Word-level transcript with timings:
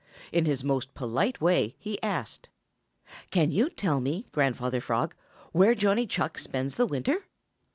In 0.31 0.45
his 0.45 0.63
most 0.63 0.95
polite 0.95 1.39
way 1.41 1.75
he 1.77 2.01
asked: 2.01 2.49
"Can 3.29 3.51
you 3.51 3.69
tell 3.69 4.01
me, 4.01 4.25
Grandfather 4.31 4.81
Frog, 4.81 5.13
where 5.51 5.75
Johnny 5.75 6.07
Chuck 6.07 6.39
spends 6.39 6.75
the 6.75 6.87
winter?" 6.87 7.27